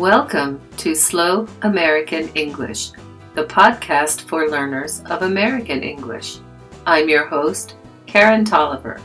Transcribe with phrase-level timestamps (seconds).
[0.00, 2.92] Welcome to Slow American English,
[3.34, 6.38] the podcast for learners of American English.
[6.86, 7.74] I'm your host,
[8.06, 8.98] Karen Tolliver.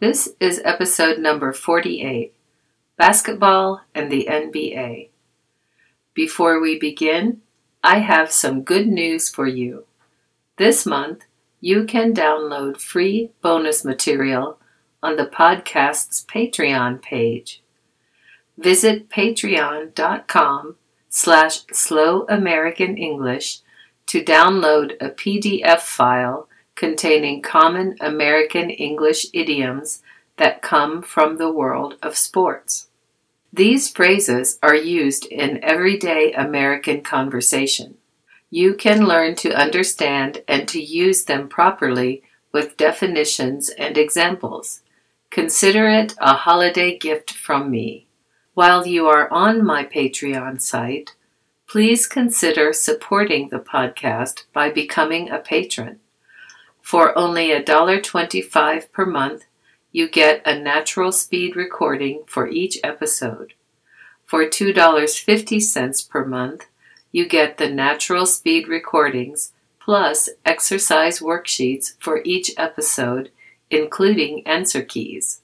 [0.00, 2.34] This is episode number 48
[2.96, 5.10] Basketball and the NBA.
[6.14, 7.42] Before we begin,
[7.84, 9.84] I have some good news for you.
[10.56, 11.26] This month,
[11.60, 14.58] you can download free bonus material
[15.00, 17.62] on the podcast's Patreon page.
[18.58, 20.76] Visit patreon.com
[21.08, 23.60] slash slow American English
[24.06, 30.02] to download a PDF file containing common American English idioms
[30.36, 32.88] that come from the world of sports.
[33.52, 37.96] These phrases are used in everyday American conversation.
[38.50, 44.82] You can learn to understand and to use them properly with definitions and examples.
[45.30, 48.06] Consider it a holiday gift from me.
[48.56, 51.14] While you are on my Patreon site,
[51.68, 56.00] please consider supporting the podcast by becoming a patron.
[56.80, 59.44] For only $1.25 per month,
[59.92, 63.52] you get a natural speed recording for each episode.
[64.24, 66.64] For $2.50 per month,
[67.12, 73.30] you get the natural speed recordings plus exercise worksheets for each episode,
[73.68, 75.42] including answer keys.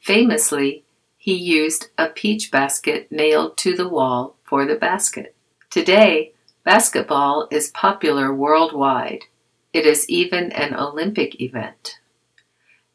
[0.00, 0.84] Famously,
[1.16, 5.34] he used a peach basket nailed to the wall for the basket.
[5.70, 6.32] Today,
[6.64, 9.24] basketball is popular worldwide.
[9.72, 11.98] It is even an Olympic event.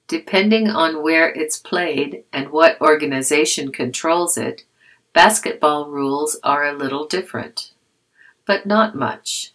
[0.08, 4.64] Depending on where it's played and what organization controls it,
[5.14, 7.72] basketball rules are a little different.
[8.46, 9.54] But not much.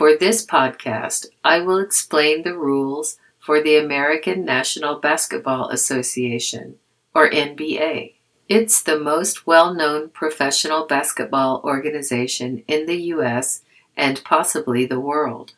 [0.00, 6.76] For this podcast, I will explain the rules for the American National Basketball Association,
[7.14, 8.14] or NBA.
[8.48, 13.60] It's the most well known professional basketball organization in the U.S.
[13.94, 15.52] and possibly the world.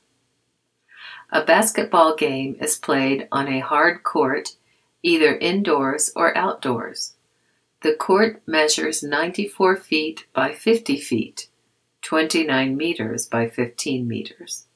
[1.31, 4.57] A basketball game is played on a hard court,
[5.05, 7.15] either indoors or outdoors.
[7.83, 11.47] The court measures 94 feet by 50 feet,
[12.03, 14.67] 29 meters by 15 meters.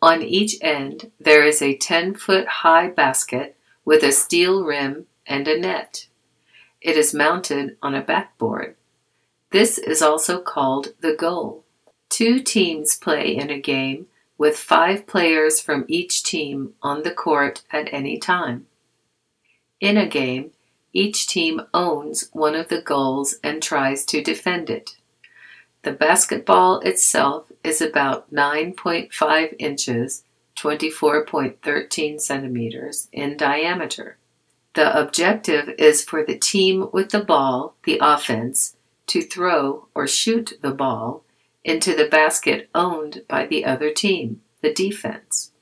[0.00, 5.48] On each end, there is a 10 foot high basket with a steel rim and
[5.48, 6.06] a net.
[6.80, 8.76] It is mounted on a backboard.
[9.50, 11.64] This is also called the goal.
[12.08, 14.06] Two teams play in a game
[14.38, 18.66] with five players from each team on the court at any time.
[19.80, 20.52] In a game,
[20.92, 24.96] each team owns one of the goals and tries to defend it.
[25.86, 30.24] The basketball itself is about 9.5 inches,
[30.56, 34.18] 24.13 centimeters, in diameter.
[34.74, 38.74] The objective is for the team with the ball, the offense,
[39.06, 41.22] to throw or shoot the ball
[41.62, 45.52] into the basket owned by the other team, the defense.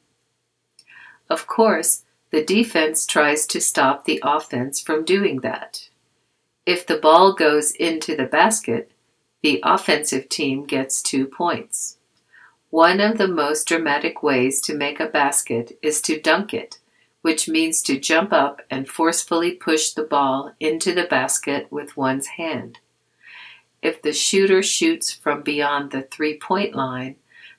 [1.29, 5.91] Of course, the defense tries to stop the offense from doing that.
[6.65, 8.91] If the ball goes into the basket,
[9.45, 11.99] the offensive team gets two points.
[12.71, 16.79] One of the most dramatic ways to make a basket is to dunk it,
[17.21, 22.27] which means to jump up and forcefully push the ball into the basket with one's
[22.39, 22.79] hand.
[23.83, 27.17] If the shooter shoots from beyond the three point line,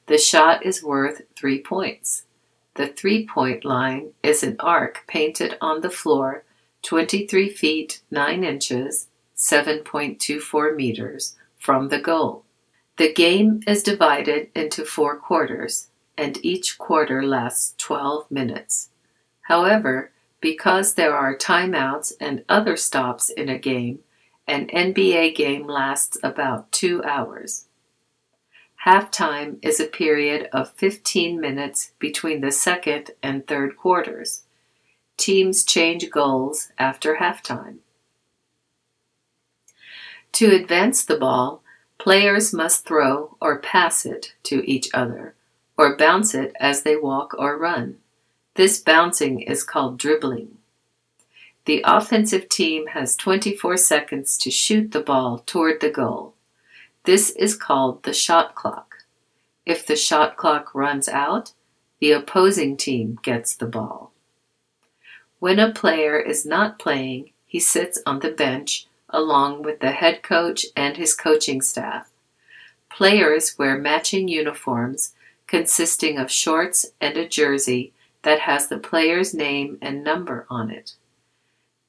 [0.07, 2.23] the shot is worth three points.
[2.73, 6.45] The three point line is an arc painted on the floor
[6.81, 9.07] 23 feet 9 inches,
[9.37, 11.35] 7.24 meters,
[11.65, 12.43] from the goal.
[12.97, 18.89] The game is divided into four quarters, and each quarter lasts 12 minutes.
[19.41, 23.97] However, because there are timeouts and other stops in a game,
[24.47, 27.65] an NBA game lasts about two hours.
[28.85, 34.43] Halftime is a period of 15 minutes between the second and third quarters.
[35.17, 37.79] Teams change goals after halftime.
[40.35, 41.63] To advance the ball,
[41.97, 45.33] players must throw or pass it to each other,
[45.77, 47.99] or bounce it as they walk or run.
[48.55, 50.57] This bouncing is called dribbling.
[51.63, 56.33] The offensive team has 24 seconds to shoot the ball toward the goal.
[57.05, 59.05] This is called the shot clock.
[59.65, 61.53] If the shot clock runs out,
[62.01, 64.11] the opposing team gets the ball.
[65.39, 70.21] When a player is not playing, he sits on the bench along with the head
[70.21, 72.11] coach and his coaching staff.
[72.89, 75.13] Players wear matching uniforms
[75.47, 80.95] consisting of shorts and a jersey that has the player's name and number on it.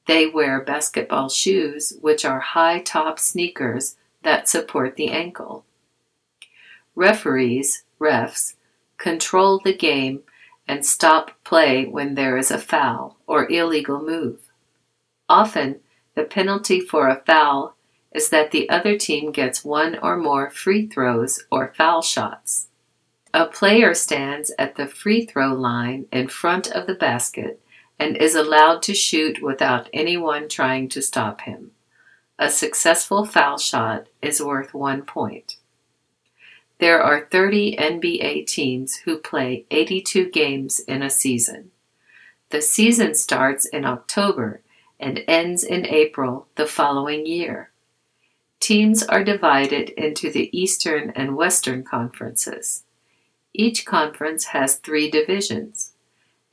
[0.05, 5.65] They wear basketball shoes, which are high top sneakers that support the ankle.
[6.95, 8.53] Referees, refs,
[8.97, 10.21] control the game
[10.67, 14.39] and stop play when there is a foul or illegal move.
[15.27, 15.81] Often,
[16.17, 17.75] the penalty for a foul
[18.11, 22.69] is that the other team gets one or more free throws or foul shots.
[23.35, 27.61] A player stands at the free throw line in front of the basket
[27.99, 31.69] and is allowed to shoot without anyone trying to stop him.
[32.39, 35.57] A successful foul shot is worth one point.
[36.79, 41.69] There are 30 NBA teams who play 82 games in a season.
[42.49, 44.61] The season starts in October
[44.99, 47.71] and ends in April the following year.
[48.59, 52.83] Teams are divided into the Eastern and Western conferences.
[53.53, 55.93] Each conference has three divisions.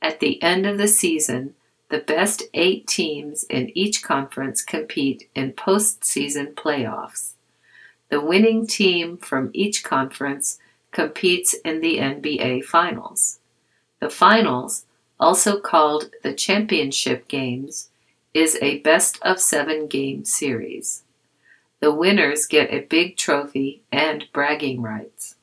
[0.01, 1.55] At the end of the season,
[1.89, 7.33] the best eight teams in each conference compete in postseason playoffs.
[8.09, 10.59] The winning team from each conference
[10.91, 13.39] competes in the NBA Finals.
[13.99, 14.85] The Finals,
[15.19, 17.89] also called the Championship Games,
[18.35, 21.01] is a best of seven game series.
[21.79, 25.35] The winners get a big trophy and bragging rights.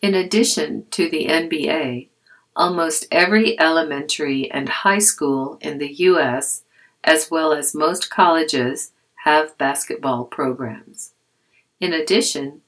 [0.00, 2.08] In addition to the NBA,
[2.56, 6.64] Almost every elementary and high school in the U.S.,
[7.04, 8.92] as well as most colleges,
[9.24, 11.14] have basketball programs.
[11.80, 12.62] In addition,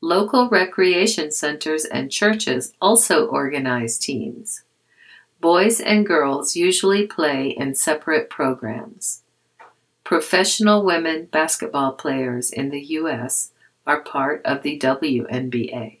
[0.00, 4.64] local recreation centers and churches also organize teams.
[5.40, 9.22] Boys and girls usually play in separate programs.
[10.04, 13.52] Professional women basketball players in the U.S.
[13.86, 15.96] are part of the WNBA.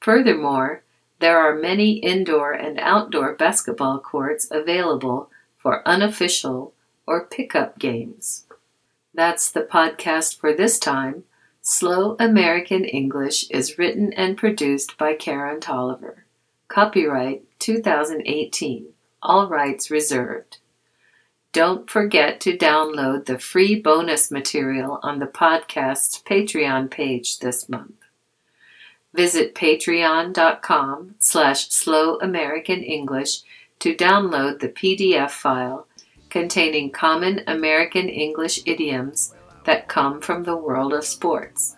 [0.00, 0.82] Furthermore,
[1.20, 6.74] there are many indoor and outdoor basketball courts available for unofficial
[7.06, 8.44] or pickup games.
[9.14, 11.24] That's the podcast for this time.
[11.62, 16.24] Slow American English is written and produced by Karen Tolliver.
[16.68, 18.88] Copyright 2018.
[19.22, 20.58] All rights reserved.
[21.52, 27.94] Don't forget to download the free bonus material on the podcast's Patreon page this month.
[29.14, 33.42] Visit patreon.com slash slowamericanenglish
[33.78, 35.86] to download the PDF file
[36.28, 39.34] containing common American English idioms
[39.64, 41.77] that come from the world of sports.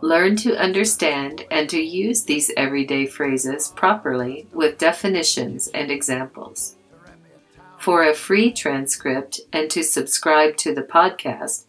[0.00, 6.76] Learn to understand and to use these everyday phrases properly with definitions and examples.
[7.78, 11.64] For a free transcript and to subscribe to the podcast,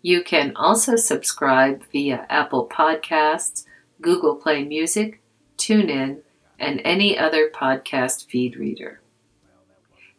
[0.00, 3.64] You can also subscribe via Apple Podcasts,
[4.00, 5.20] Google Play Music,
[5.56, 6.20] TuneIn,
[6.58, 9.00] and any other podcast feed reader.